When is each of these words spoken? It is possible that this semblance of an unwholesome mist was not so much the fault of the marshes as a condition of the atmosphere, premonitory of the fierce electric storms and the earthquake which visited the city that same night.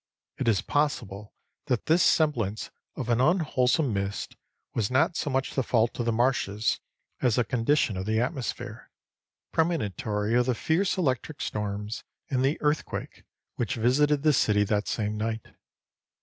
It 0.39 0.47
is 0.47 0.63
possible 0.63 1.31
that 1.67 1.85
this 1.85 2.01
semblance 2.01 2.71
of 2.95 3.07
an 3.09 3.21
unwholesome 3.21 3.93
mist 3.93 4.35
was 4.73 4.89
not 4.89 5.15
so 5.15 5.29
much 5.29 5.53
the 5.53 5.61
fault 5.61 5.99
of 5.99 6.07
the 6.07 6.11
marshes 6.11 6.79
as 7.21 7.37
a 7.37 7.43
condition 7.43 7.95
of 7.97 8.07
the 8.07 8.19
atmosphere, 8.19 8.89
premonitory 9.51 10.33
of 10.33 10.47
the 10.47 10.55
fierce 10.55 10.97
electric 10.97 11.39
storms 11.39 12.03
and 12.31 12.43
the 12.43 12.59
earthquake 12.61 13.25
which 13.57 13.75
visited 13.75 14.23
the 14.23 14.33
city 14.33 14.63
that 14.63 14.87
same 14.87 15.17
night. 15.17 15.49